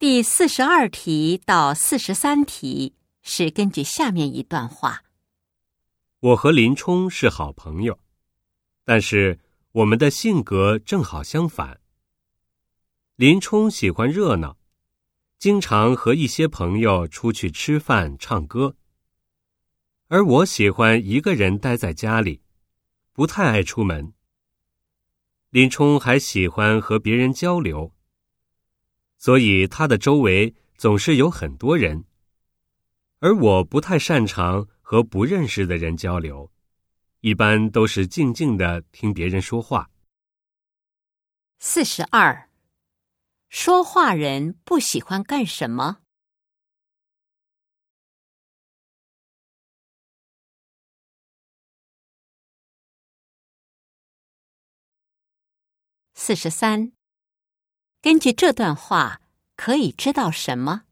[0.00, 5.02] 第四十二题到四十三题是根据下面一段话：
[6.20, 7.98] 我和林冲是好朋友，
[8.84, 9.40] 但是
[9.72, 11.80] 我们的性格正好相反。
[13.16, 14.56] 林冲喜欢热闹，
[15.36, 18.76] 经常和一些朋友出去吃饭、唱歌，
[20.06, 22.40] 而我喜欢一个人待在家里，
[23.12, 24.12] 不太爱出门。
[25.50, 27.92] 林冲还喜欢和别人交流。
[29.18, 32.04] 所以他的周围总是有很多人，
[33.18, 36.52] 而我不太擅长和不认识的人交流，
[37.20, 39.90] 一般都是静静的听别人说话。
[41.58, 42.48] 四十二，
[43.48, 45.98] 说话人不喜欢干什么？
[56.14, 56.97] 四十三。
[58.00, 59.20] 根据这段话，
[59.56, 60.82] 可以知道什么？